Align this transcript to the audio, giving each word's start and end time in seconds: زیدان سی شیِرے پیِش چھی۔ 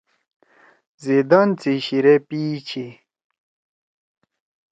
زیدان 1.03 1.49
سی 1.61 1.73
شیِرے 1.85 2.15
پیِش 2.27 2.55
چھی۔ 2.67 2.85